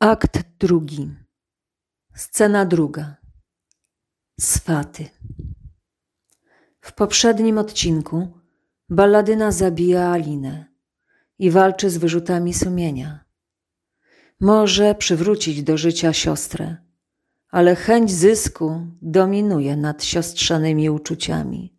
Akt 0.00 0.38
drugi. 0.58 1.10
Scena 2.14 2.64
druga. 2.64 3.16
Swaty. 4.40 5.08
W 6.80 6.92
poprzednim 6.92 7.58
odcinku 7.58 8.28
balladyna 8.88 9.52
zabija 9.52 10.08
Alinę 10.08 10.64
i 11.38 11.50
walczy 11.50 11.90
z 11.90 11.96
wyrzutami 11.96 12.54
sumienia. 12.54 13.24
Może 14.40 14.94
przywrócić 14.94 15.62
do 15.62 15.76
życia 15.76 16.12
siostrę, 16.12 16.76
ale 17.50 17.76
chęć 17.76 18.10
zysku 18.12 18.86
dominuje 19.02 19.76
nad 19.76 20.04
siostrzanymi 20.04 20.90
uczuciami. 20.90 21.78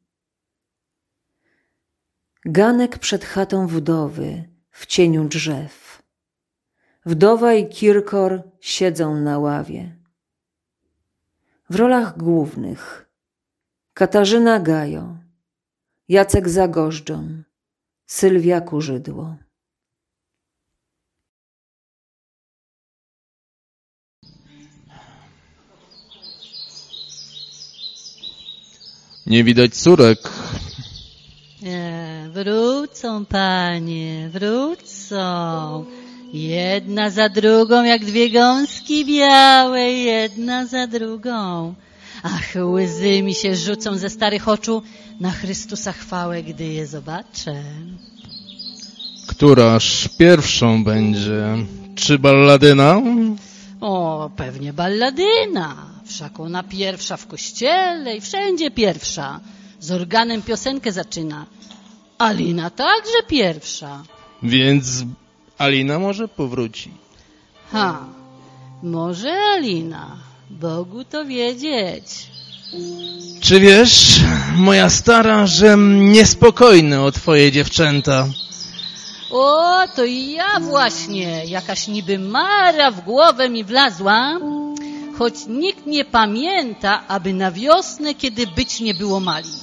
Ganek 2.45 2.97
przed 2.97 3.25
chatą 3.25 3.67
wdowy 3.67 4.49
w 4.71 4.85
cieniu 4.85 5.27
drzew. 5.27 5.88
Wdowa 7.09 7.53
i 7.53 7.69
Kirkor 7.69 8.43
siedzą 8.59 9.15
na 9.15 9.39
ławie. 9.39 9.95
W 11.69 11.75
rolach 11.75 12.17
głównych 12.17 13.09
Katarzyna 13.93 14.59
Gajo, 14.59 15.17
Jacek 16.07 16.49
Zagożdżon, 16.49 17.43
Sylwia 18.05 18.61
Kurzydło. 18.61 19.35
Nie 29.25 29.43
widać 29.43 29.75
córek. 29.75 30.19
Nie, 31.61 32.29
wrócą, 32.33 33.25
panie, 33.25 34.29
wrócą. 34.29 35.85
Jedna 36.33 37.09
za 37.09 37.29
drugą, 37.29 37.83
jak 37.83 38.05
dwie 38.05 38.29
gąski 38.29 39.05
białe, 39.05 39.91
jedna 39.91 40.65
za 40.65 40.87
drugą. 40.87 41.73
Ach, 42.23 42.53
łzy 42.63 43.23
mi 43.23 43.33
się 43.35 43.55
rzucą 43.55 43.97
ze 43.97 44.09
starych 44.09 44.47
oczu 44.47 44.83
na 45.19 45.31
Chrystusa 45.31 45.91
chwałę, 45.91 46.43
gdy 46.43 46.65
je 46.65 46.87
zobaczę. 46.87 47.63
Któraż 49.27 50.09
pierwszą 50.17 50.83
będzie? 50.83 51.45
Czy 51.95 52.19
balladyna? 52.19 53.01
O, 53.81 54.29
pewnie 54.35 54.73
balladyna. 54.73 55.75
Wszak 56.05 56.39
ona 56.39 56.63
pierwsza 56.63 57.17
w 57.17 57.27
kościele 57.27 58.17
i 58.17 58.21
wszędzie 58.21 58.71
pierwsza. 58.71 59.39
Z 59.79 59.91
organem 59.91 60.41
piosenkę 60.41 60.91
zaczyna. 60.91 61.45
Alina 62.17 62.69
także 62.69 63.17
pierwsza. 63.27 64.03
Więc 64.43 65.03
Alina 65.59 65.99
może 65.99 66.27
powróci. 66.27 66.91
Ha, 67.71 68.05
może 68.83 69.33
Alina. 69.55 70.17
Bogu 70.49 71.03
to 71.03 71.25
wiedzieć. 71.25 72.27
Czy 73.41 73.59
wiesz, 73.59 74.19
moja 74.55 74.89
stara, 74.89 75.47
żem 75.47 76.11
niespokojny 76.11 77.01
o 77.01 77.11
twoje 77.11 77.51
dziewczęta? 77.51 78.27
O, 79.31 79.87
to 79.95 80.05
i 80.05 80.31
ja 80.31 80.59
właśnie. 80.59 81.45
Jakaś 81.45 81.87
niby 81.87 82.19
mara 82.19 82.91
w 82.91 83.01
głowę 83.01 83.49
mi 83.49 83.63
wlazła. 83.63 84.39
Choć 85.17 85.33
nikt 85.47 85.85
nie 85.85 86.05
pamięta, 86.05 87.07
aby 87.07 87.33
na 87.33 87.51
wiosnę, 87.51 88.15
kiedy 88.15 88.47
być 88.47 88.79
nie 88.79 88.93
było 88.93 89.19
malin. 89.19 89.59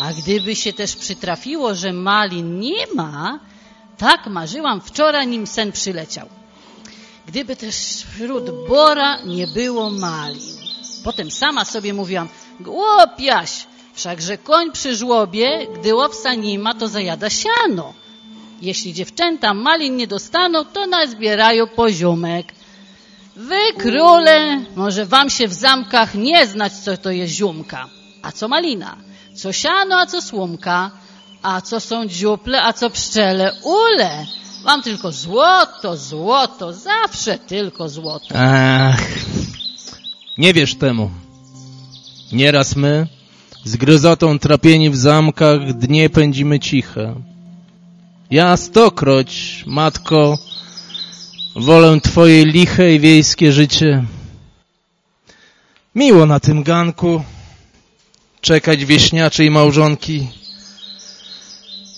A 0.00 0.12
gdyby 0.12 0.56
się 0.56 0.72
też 0.72 0.96
przytrafiło, 0.96 1.74
że 1.74 1.92
malin 1.92 2.60
nie 2.60 2.86
ma, 2.94 3.38
tak 4.00 4.26
marzyłam 4.26 4.80
wczoraj, 4.80 5.26
nim 5.26 5.46
sen 5.46 5.72
przyleciał. 5.72 6.28
Gdyby 7.26 7.56
też 7.56 7.74
wśród 8.14 8.44
bora 8.68 9.20
nie 9.20 9.46
było 9.46 9.90
malin. 9.90 10.56
Potem 11.04 11.30
sama 11.30 11.64
sobie 11.64 11.94
mówiłam, 11.94 12.28
głupiaś, 12.60 13.66
wszakże 13.94 14.38
koń 14.38 14.72
przy 14.72 14.96
żłobie, 14.96 15.66
gdy 15.74 15.94
łowca 15.94 16.34
nie 16.34 16.58
ma, 16.58 16.74
to 16.74 16.88
zajada 16.88 17.30
siano. 17.30 17.94
Jeśli 18.62 18.92
dziewczęta 18.94 19.54
malin 19.54 19.96
nie 19.96 20.06
dostaną, 20.06 20.64
to 20.64 20.86
nazbierają 20.86 21.66
poziomek. 21.66 22.46
Wy, 23.36 23.60
króle, 23.78 24.60
może 24.76 25.06
wam 25.06 25.30
się 25.30 25.48
w 25.48 25.52
zamkach 25.52 26.14
nie 26.14 26.46
znać, 26.46 26.72
co 26.72 26.96
to 26.96 27.10
jest 27.10 27.34
ziumka, 27.34 27.88
a 28.22 28.32
co 28.32 28.48
malina, 28.48 28.96
co 29.34 29.52
siano, 29.52 29.98
a 29.98 30.06
co 30.06 30.22
słomka, 30.22 30.90
a 31.42 31.60
co 31.60 31.80
są 31.80 32.06
dziuple, 32.06 32.62
a 32.62 32.72
co 32.72 32.90
pszczele, 32.90 33.52
ule. 33.62 34.26
Wam 34.64 34.82
tylko 34.82 35.12
złoto, 35.12 35.96
złoto, 35.96 36.72
zawsze 36.72 37.38
tylko 37.38 37.88
złoto. 37.88 38.34
Ach, 38.34 39.08
nie 40.38 40.54
wiesz 40.54 40.74
temu. 40.74 41.10
Nieraz 42.32 42.76
my, 42.76 43.06
z 43.64 43.76
gryzotą 43.76 44.38
trapieni 44.38 44.90
w 44.90 44.96
zamkach, 44.96 45.72
dnie 45.72 46.10
pędzimy 46.10 46.60
ciche. 46.60 47.14
Ja 48.30 48.56
stokroć, 48.56 49.62
matko, 49.66 50.38
wolę 51.56 52.00
twoje 52.00 52.44
liche 52.44 52.94
i 52.94 53.00
wiejskie 53.00 53.52
życie. 53.52 54.04
Miło 55.94 56.26
na 56.26 56.40
tym 56.40 56.62
ganku 56.62 57.22
czekać 58.40 58.84
wieśniaczej 58.84 59.50
małżonki. 59.50 60.39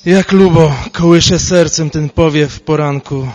Jak 0.07 0.33
lubo 0.33 0.73
kołysze 0.93 1.39
sercem 1.39 1.91
ten 1.91 2.09
powiew 2.09 2.61
poranku. 2.61 3.29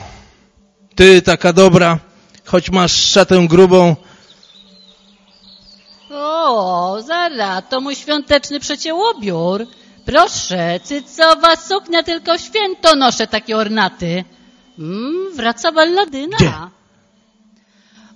Ty 0.95 1.21
taka 1.21 1.53
dobra, 1.53 1.99
choć 2.45 2.69
masz 2.69 2.91
szatę 2.91 3.47
grubą, 3.47 3.95
O, 6.11 6.97
zaraz, 7.01 7.63
to 7.69 7.81
mój 7.81 7.95
świąteczny 7.95 8.59
przeciełobiór. 8.59 9.67
Proszę, 10.05 10.79
cycowa 10.83 11.55
suknia, 11.55 12.03
tylko 12.03 12.37
święto 12.37 12.95
noszę 12.95 13.27
takie 13.27 13.57
ornaty. 13.57 14.23
Mm, 14.79 15.35
wraca 15.35 15.71
balladyna. 15.71 16.37
Gdzie? 16.37 16.53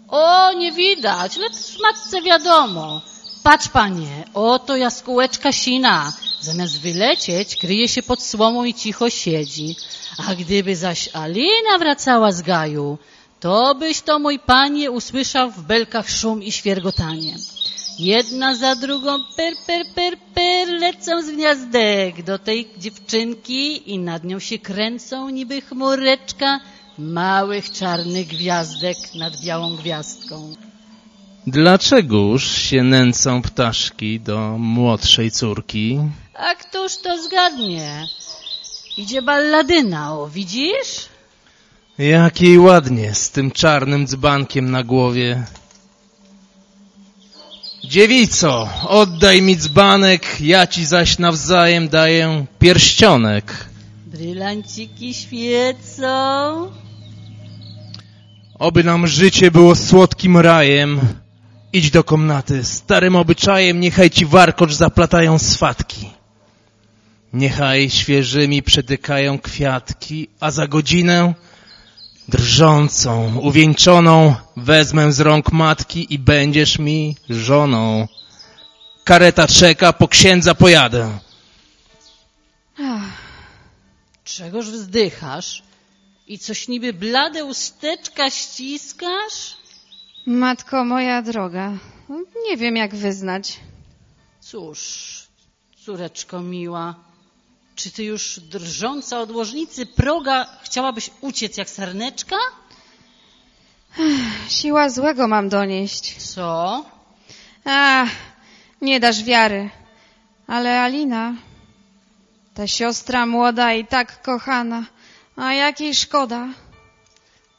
O, 0.07 0.53
nie 0.53 0.71
widać, 0.71 1.37
lecz 1.37 1.53
w 1.53 1.81
matce 1.81 2.21
wiadomo. 2.21 3.01
Patrz, 3.43 3.67
panie, 3.67 4.23
oto 4.33 4.75
jaskółeczka 4.77 5.51
sina. 5.51 6.13
Zamiast 6.41 6.81
wylecieć, 6.81 7.55
kryje 7.55 7.87
się 7.87 8.03
pod 8.03 8.23
słomą 8.23 8.63
i 8.63 8.73
cicho 8.73 9.09
siedzi. 9.09 9.75
A 10.27 10.35
gdyby 10.35 10.75
zaś 10.75 11.09
Alina 11.13 11.77
wracała 11.79 12.31
z 12.31 12.41
gaju, 12.41 12.97
to 13.39 13.75
byś 13.75 14.01
to, 14.01 14.19
mój 14.19 14.39
panie, 14.39 14.91
usłyszał 14.91 15.51
w 15.51 15.61
belkach 15.61 16.09
szum 16.09 16.43
i 16.43 16.51
świergotanie. 16.51 17.35
Jedna 17.99 18.55
za 18.55 18.75
drugą, 18.75 19.11
per, 19.37 19.53
per, 19.67 19.85
per, 19.95 20.17
per, 20.33 20.67
lecą 20.67 21.21
z 21.21 21.31
gniazdek 21.31 22.23
do 22.23 22.39
tej 22.39 22.69
dziewczynki 22.77 23.91
i 23.93 23.99
nad 23.99 24.23
nią 24.23 24.39
się 24.39 24.59
kręcą 24.59 25.29
niby 25.29 25.61
chmureczka 25.61 26.59
małych 26.97 27.71
czarnych 27.71 28.27
gwiazdek 28.27 28.97
nad 29.15 29.41
białą 29.41 29.75
gwiazdką. 29.75 30.55
Dlaczegoż 31.47 32.57
się 32.57 32.83
nęcą 32.83 33.41
ptaszki 33.41 34.19
do 34.19 34.57
młodszej 34.57 35.31
córki? 35.31 35.99
A 36.33 36.55
któż 36.55 36.97
to 36.97 37.23
zgadnie? 37.23 38.05
Idzie 38.97 39.21
balladyna, 39.21 40.13
o, 40.19 40.27
widzisz? 40.27 41.09
Jak 41.97 42.41
jej 42.41 42.59
ładnie 42.59 43.15
z 43.15 43.29
tym 43.29 43.51
czarnym 43.51 44.07
dzbankiem 44.07 44.71
na 44.71 44.83
głowie. 44.83 45.43
Dziewico, 47.83 48.69
oddaj 48.87 49.41
mi 49.41 49.57
dzbanek, 49.57 50.41
ja 50.41 50.67
ci 50.67 50.85
zaś 50.85 51.17
nawzajem 51.19 51.89
daję 51.89 52.45
pierścionek. 52.59 53.65
Brylanciki 54.05 55.13
świecą. 55.13 56.71
Oby 58.59 58.83
nam 58.83 59.07
życie 59.07 59.51
było 59.51 59.75
słodkim 59.75 60.37
rajem. 60.37 60.99
Idź 61.73 61.91
do 61.91 62.03
komnaty, 62.03 62.63
starym 62.63 63.15
obyczajem 63.15 63.79
niechaj 63.79 64.09
ci 64.09 64.25
warkocz 64.25 64.73
zaplatają 64.73 65.39
swatki. 65.39 66.09
Niechaj 67.33 67.89
świeżymi 67.89 68.63
przetykają 68.63 69.39
kwiatki, 69.39 70.27
a 70.39 70.51
za 70.51 70.67
godzinę 70.67 71.33
drżącą, 72.27 73.37
uwieńczoną 73.37 74.35
wezmę 74.57 75.11
z 75.13 75.19
rąk 75.19 75.51
matki 75.51 76.13
i 76.13 76.19
będziesz 76.19 76.79
mi 76.79 77.15
żoną. 77.29 78.07
Kareta 79.03 79.47
czeka, 79.47 79.93
po 79.93 80.07
księdza 80.07 80.55
pojadę. 80.55 81.19
Czegoż 84.23 84.69
wzdychasz? 84.69 85.63
I 86.27 86.39
coś 86.39 86.67
niby 86.67 86.93
blade 86.93 87.45
usteczka 87.45 88.29
ściskasz? 88.29 89.60
Matko 90.25 90.85
moja 90.85 91.21
droga, 91.21 91.71
nie 92.49 92.57
wiem 92.57 92.75
jak 92.75 92.95
wyznać. 92.95 93.59
Cóż, 94.39 94.79
córeczko 95.85 96.41
miła, 96.41 96.95
czy 97.75 97.91
ty 97.91 98.03
już 98.03 98.39
drżąca 98.39 99.19
od 99.19 99.31
łożnicy 99.31 99.85
proga 99.85 100.45
chciałabyś 100.63 101.09
uciec 101.21 101.57
jak 101.57 101.69
sarneczka? 101.69 102.35
Siła 104.49 104.89
złego 104.89 105.27
mam 105.27 105.49
donieść. 105.49 106.33
Co? 106.33 106.85
A, 107.65 108.05
nie 108.81 108.99
dasz 108.99 109.23
wiary. 109.23 109.69
Ale 110.47 110.81
Alina, 110.81 111.33
ta 112.53 112.67
siostra 112.67 113.25
młoda 113.25 113.73
i 113.73 113.85
tak 113.85 114.21
kochana, 114.21 114.83
a 115.35 115.53
jakiej 115.53 115.95
szkoda. 115.95 116.47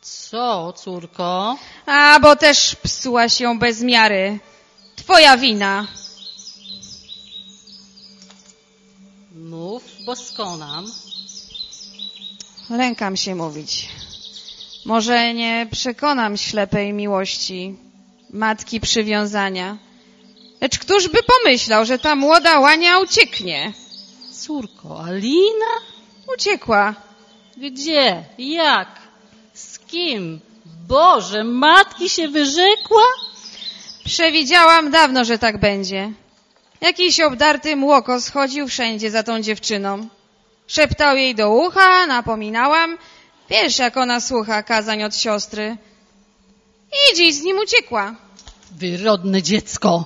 Co, 0.02 0.72
córko? 0.72 1.56
A, 1.87 2.20
bo 2.20 2.37
też 2.37 2.76
psułaś 2.76 3.40
ją 3.40 3.58
bez 3.58 3.82
miary. 3.82 4.38
Twoja 4.96 5.37
wina. 5.37 5.87
Mów, 9.34 9.82
bo 10.04 10.16
skonam. 10.16 10.87
Lękam 12.70 13.16
się 13.16 13.34
mówić. 13.34 13.88
Może 14.84 15.34
nie 15.34 15.66
przekonam 15.70 16.37
ślepej 16.37 16.93
miłości, 16.93 17.76
matki 18.31 18.81
przywiązania. 18.81 19.78
Lecz 20.60 20.78
któż 20.78 21.08
by 21.08 21.19
pomyślał, 21.22 21.84
że 21.84 21.98
ta 21.98 22.16
młoda 22.16 22.60
łania 22.60 22.98
ucieknie? 22.98 23.72
Córko, 24.32 25.05
Alina? 25.05 25.72
Uciekła. 26.34 26.94
Gdzie? 27.56 28.25
Jak? 28.38 29.01
Kim? 29.93 30.41
Boże, 30.89 31.44
matki 31.44 32.09
się 32.09 32.29
wyrzekła? 32.29 33.03
Przewidziałam 34.05 34.91
dawno, 34.91 35.25
że 35.25 35.39
tak 35.39 35.61
będzie. 35.61 36.12
Jakiś 36.81 37.21
obdarty 37.21 37.77
młoko 37.77 38.21
schodził 38.21 38.69
wszędzie 38.69 39.11
za 39.11 39.23
tą 39.23 39.43
dziewczyną. 39.43 40.09
Szeptał 40.67 41.17
jej 41.17 41.35
do 41.35 41.50
ucha, 41.50 42.06
napominałam. 42.06 42.99
Wiesz, 43.50 43.79
jak 43.79 43.97
ona 43.97 44.21
słucha 44.21 44.62
kazań 44.62 45.03
od 45.03 45.17
siostry. 45.17 45.77
I 46.93 47.17
dziś 47.17 47.35
z 47.35 47.43
nim 47.43 47.59
uciekła. 47.59 48.15
Wyrodne 48.71 49.43
dziecko, 49.43 50.05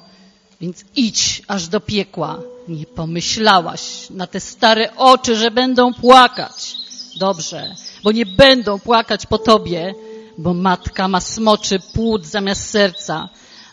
więc 0.60 0.84
idź 0.96 1.42
aż 1.48 1.68
do 1.68 1.80
piekła. 1.80 2.38
Nie 2.68 2.86
pomyślałaś 2.86 4.10
na 4.10 4.26
te 4.26 4.40
stare 4.40 4.96
oczy, 4.96 5.36
że 5.36 5.50
będą 5.50 5.94
płakać. 5.94 6.74
Dobrze, 7.16 7.76
bo 8.06 8.12
nie 8.12 8.26
będą 8.26 8.78
płakać 8.78 9.26
po 9.26 9.38
tobie, 9.38 9.94
bo 10.38 10.54
matka 10.54 11.08
ma 11.08 11.20
smoczy 11.20 11.80
płód 11.94 12.26
zamiast 12.26 12.70
serca. 12.70 13.28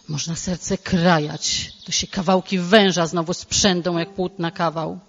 Można 0.08 0.36
serce 0.36 0.78
krajać, 0.78 1.72
to 1.86 1.92
się 1.92 2.08
kawałki 2.08 2.60
węża 2.60 3.08
znowu 3.08 3.34
sprzędą 3.34 3.98
jak 3.98 4.10
płód 4.10 4.40
na 4.40 4.52
kawał. 4.52 5.00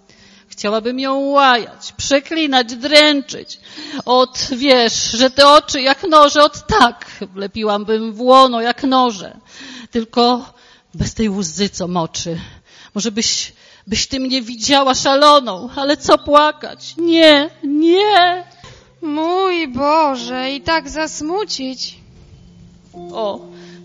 Chciałabym 0.48 1.00
ją 1.00 1.18
łajać, 1.18 1.92
przeklinać, 1.96 2.76
dręczyć. 2.76 3.60
Od, 4.04 4.48
wiesz, 4.56 5.10
że 5.10 5.30
te 5.30 5.48
oczy 5.48 5.80
jak 5.80 6.02
noże, 6.02 6.42
od 6.42 6.66
tak 6.66 7.10
wlepiłabym 7.20 8.12
w 8.12 8.20
łono 8.20 8.60
jak 8.60 8.82
noże. 8.82 9.36
Tylko 9.90 10.52
bez 10.94 11.14
tej 11.14 11.30
łzy, 11.30 11.68
co 11.68 11.88
moczy. 11.88 12.40
Może 12.94 13.10
byś, 13.10 13.52
byś 13.86 14.06
ty 14.06 14.20
mnie 14.20 14.42
widziała 14.42 14.94
szaloną, 14.94 15.68
ale 15.76 15.96
co 15.96 16.18
płakać? 16.18 16.94
Nie, 16.96 17.50
nie. 17.62 18.53
Mój 19.64 19.72
Boże, 19.72 20.52
i 20.52 20.60
tak 20.60 20.90
zasmucić. 20.90 21.96
O, 22.94 23.40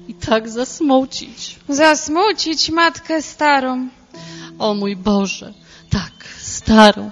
i 0.08 0.14
tak 0.14 0.50
zasmucić. 0.50 1.56
Zasmucić 1.70 2.70
matkę 2.70 3.22
starą. 3.22 3.88
O 4.60 4.74
mój 4.74 4.96
Boże, 4.96 5.54
tak, 5.90 6.12
starą, 6.42 7.12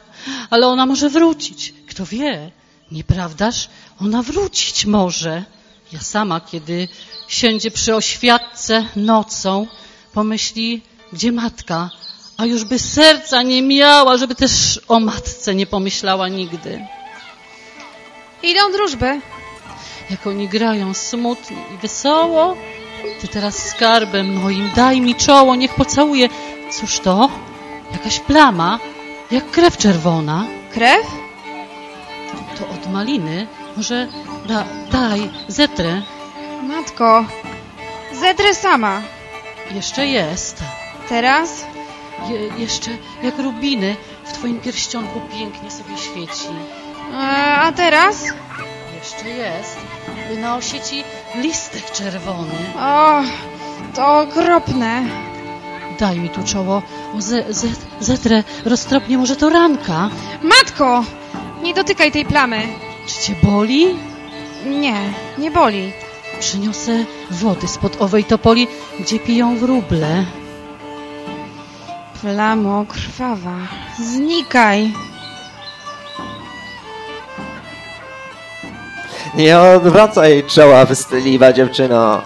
ale 0.50 0.68
ona 0.68 0.86
może 0.86 1.10
wrócić. 1.10 1.74
Kto 1.90 2.06
wie, 2.06 2.52
nieprawdaż? 2.92 3.70
Ona 4.02 4.24
wrócić 4.24 4.86
może. 4.86 5.44
Ja 5.92 6.00
sama, 6.00 6.42
kiedy 6.42 6.88
siędzie 7.28 7.72
przy 7.72 7.96
oświadce 7.96 8.86
nocą, 8.96 9.68
pomyśli, 10.14 10.82
gdzie 11.14 11.32
matka, 11.32 11.90
a 12.38 12.46
już 12.46 12.64
by 12.64 12.80
serca 12.80 13.44
nie 13.44 13.62
miała, 13.62 14.18
żeby 14.18 14.36
też 14.36 14.80
o 14.88 15.00
matce 15.00 15.56
nie 15.56 15.66
pomyślała 15.66 16.28
nigdy. 16.28 16.97
Idą 18.44 18.72
drużby. 18.72 19.20
Jak 20.10 20.28
oni 20.28 20.48
grają 20.48 20.94
smutnie 20.94 21.58
i 21.76 21.78
wesoło. 21.78 22.56
Ty 23.22 23.28
teraz 23.28 23.70
skarbem 23.70 24.34
moim 24.34 24.70
daj 24.76 25.02
mi 25.02 25.16
czoło, 25.16 25.56
niech 25.56 25.76
pocałuję. 25.76 26.30
Cóż 26.72 27.00
to? 27.00 27.30
Jakaś 27.92 28.20
plama, 28.20 28.80
jak 29.32 29.52
krew 29.52 29.78
czerwona. 29.78 30.46
Krew? 30.74 31.06
To 32.60 32.68
od 32.70 32.92
maliny. 32.92 33.48
Może 33.78 34.08
da, 34.48 34.66
daj, 34.92 35.30
zetrę. 35.48 36.02
Matko, 36.64 37.26
zedrę 38.14 38.56
sama. 38.56 39.02
Jeszcze 39.72 40.08
jest. 40.08 40.64
Teraz? 41.10 41.66
Je, 42.30 42.64
jeszcze 42.64 42.92
jak 43.24 43.40
rubiny 43.40 43.96
w 44.26 44.34
twoim 44.34 44.60
pierścionku 44.60 45.22
pięknie 45.32 45.72
sobie 45.72 45.98
świeci. 45.98 46.48
E, 47.14 47.56
a 47.58 47.72
teraz? 47.72 48.24
Jeszcze 49.00 49.30
jest. 49.30 49.78
Na 50.42 50.56
osieci 50.56 51.04
listek 51.36 51.92
czerwony. 51.92 52.54
O, 52.80 53.22
to 53.96 54.20
okropne. 54.20 55.04
Daj 56.00 56.20
mi 56.20 56.30
tu 56.30 56.44
czoło. 56.44 56.82
O, 57.18 57.22
ze, 57.22 57.54
ze, 57.54 57.68
zetrę 58.00 58.44
roztropnie, 58.66 59.18
może 59.18 59.36
to 59.36 59.50
ranka. 59.50 60.10
Matko, 60.44 61.04
nie 61.64 61.74
dotykaj 61.74 62.12
tej 62.12 62.26
plamy. 62.26 62.62
Czy 63.08 63.22
cię 63.22 63.36
boli? 63.44 63.86
Nie, 64.66 64.96
nie 65.38 65.52
boli. 65.52 65.92
Przyniosę 66.40 67.06
wody 67.32 67.68
spod 67.68 68.02
owej 68.02 68.24
topoli, 68.24 68.68
gdzie 69.00 69.20
piją 69.20 69.58
wróble. 69.58 70.26
Plamo 72.22 72.86
krwawa. 72.86 73.58
Znikaj. 74.00 74.94
Nie 79.36 79.60
odwracaj 79.60 80.44
czoła, 80.48 80.86
wystydliwa 80.86 81.54
dziewczyno. 81.54 82.22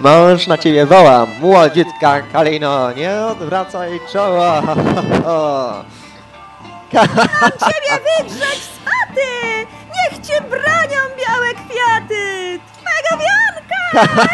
Mąż 0.00 0.46
na 0.46 0.58
ciebie 0.58 0.86
woła, 0.86 1.26
młodziutka 1.40 2.20
Kalino. 2.32 2.92
Nie 2.92 3.26
odwracaj 3.26 4.00
czoła. 4.12 4.62
ciebie 7.66 7.98
wydrzeć 8.06 8.62
z 8.62 8.78
chaty! 8.84 9.66
Niech 9.94 10.26
cię 10.26 10.40
bronią 10.40 11.00
białe 11.18 11.48
kwiaty! 11.54 12.58
Twego 12.72 13.22
wianka! 13.22 13.80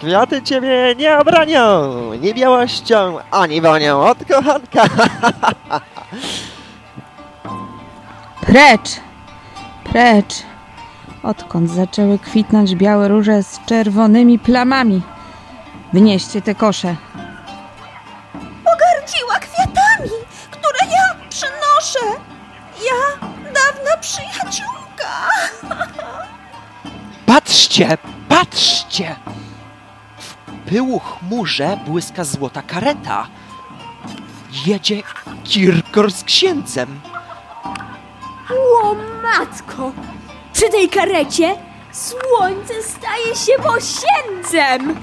Kwiaty 0.00 0.42
ciebie 0.42 0.94
nie 0.96 1.18
obronią, 1.18 1.92
ni 2.14 2.34
białością, 2.34 3.18
ani 3.30 3.60
wonią 3.60 4.06
od 4.06 4.18
kochanka. 4.24 4.84
Precz! 8.46 9.09
Precz! 9.90 10.42
Odkąd 11.22 11.70
zaczęły 11.70 12.18
kwitnąć 12.18 12.74
białe 12.74 13.08
róże 13.08 13.42
z 13.42 13.60
czerwonymi 13.66 14.38
plamami? 14.38 15.02
Wynieście 15.92 16.42
te 16.42 16.54
kosze. 16.54 16.96
Pogardziła 18.64 19.34
kwiatami, 19.40 20.10
które 20.50 20.90
ja 20.90 21.28
przynoszę! 21.28 22.20
Ja, 22.84 23.28
dawna 23.44 23.96
przyjaciółka! 24.00 25.28
Patrzcie, 27.26 27.98
patrzcie! 28.28 29.16
W 30.18 30.34
pyłu 30.68 30.98
chmurze 30.98 31.78
błyska 31.86 32.24
złota 32.24 32.62
kareta. 32.62 33.26
Jedzie 34.66 35.02
Kirkor 35.44 36.12
z 36.12 36.24
księdzem. 36.24 37.00
Matko! 39.38 39.92
Przy 40.52 40.70
tej 40.70 40.88
karecie 40.88 41.56
słońce 41.92 42.74
staje 42.82 43.36
się 43.36 43.52
wosiędzem! 43.62 44.96